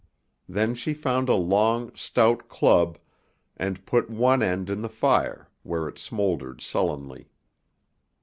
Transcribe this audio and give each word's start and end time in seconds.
Then 0.49 0.73
she 0.73 0.95
found 0.95 1.29
a 1.29 1.35
long, 1.35 1.93
stout 1.93 2.49
club, 2.49 2.97
and 3.55 3.85
put 3.85 4.09
one 4.09 4.41
end 4.41 4.67
in 4.67 4.81
the 4.81 4.89
fire, 4.89 5.51
where 5.61 5.87
it 5.87 5.99
smouldered 5.99 6.59
sullenly. 6.59 7.29